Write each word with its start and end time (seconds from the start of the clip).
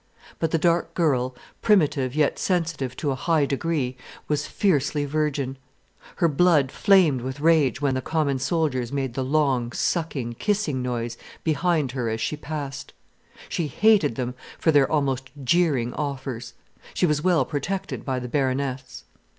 But 0.39 0.49
the 0.49 0.57
dark 0.57 0.95
girl, 0.95 1.35
primitive 1.61 2.15
yet 2.15 2.39
sensitive 2.39 2.97
to 2.97 3.11
a 3.11 3.15
high 3.15 3.45
degree, 3.45 3.97
was 4.27 4.47
fiercely 4.47 5.05
virgin. 5.05 5.59
Her 6.15 6.27
blood 6.27 6.71
flamed 6.71 7.21
with 7.21 7.39
rage 7.39 7.81
when 7.83 7.93
the 7.93 8.01
common 8.01 8.39
soldiers 8.39 8.91
made 8.91 9.13
the 9.13 9.23
long, 9.23 9.71
sucking, 9.73 10.33
kissing 10.39 10.81
noise 10.81 11.17
behind 11.43 11.91
her 11.91 12.09
as 12.09 12.19
she 12.19 12.35
passed. 12.35 12.93
She 13.47 13.67
hated 13.67 14.15
them 14.15 14.33
for 14.57 14.71
their 14.71 14.91
almost 14.91 15.29
jeering 15.43 15.93
offers. 15.93 16.55
She 16.95 17.05
was 17.05 17.21
well 17.23 17.45
protected 17.45 18.03
by 18.03 18.17
the 18.17 18.27
Baroness. 18.27 19.03